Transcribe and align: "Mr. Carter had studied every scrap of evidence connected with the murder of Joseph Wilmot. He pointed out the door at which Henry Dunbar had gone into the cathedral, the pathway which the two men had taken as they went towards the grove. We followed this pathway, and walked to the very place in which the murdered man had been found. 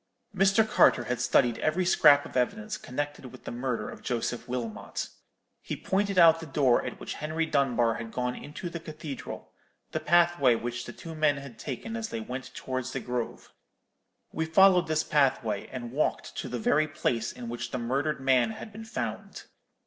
"Mr. 0.35 0.67
Carter 0.67 1.03
had 1.03 1.21
studied 1.21 1.59
every 1.59 1.85
scrap 1.85 2.25
of 2.25 2.35
evidence 2.35 2.75
connected 2.75 3.25
with 3.27 3.43
the 3.43 3.51
murder 3.51 3.87
of 3.87 4.01
Joseph 4.01 4.47
Wilmot. 4.47 5.09
He 5.61 5.75
pointed 5.77 6.17
out 6.17 6.39
the 6.39 6.47
door 6.47 6.83
at 6.83 6.99
which 6.99 7.13
Henry 7.21 7.45
Dunbar 7.45 7.93
had 7.97 8.11
gone 8.11 8.33
into 8.33 8.67
the 8.67 8.79
cathedral, 8.79 9.51
the 9.91 9.99
pathway 9.99 10.55
which 10.55 10.85
the 10.85 10.91
two 10.91 11.13
men 11.13 11.37
had 11.37 11.59
taken 11.59 11.95
as 11.95 12.09
they 12.09 12.19
went 12.19 12.51
towards 12.55 12.93
the 12.93 12.99
grove. 12.99 13.53
We 14.31 14.45
followed 14.47 14.87
this 14.87 15.03
pathway, 15.03 15.67
and 15.67 15.91
walked 15.91 16.35
to 16.37 16.49
the 16.49 16.57
very 16.57 16.87
place 16.87 17.31
in 17.31 17.47
which 17.47 17.69
the 17.69 17.77
murdered 17.77 18.19
man 18.19 18.49
had 18.53 18.71
been 18.71 18.85
found. 18.85 19.43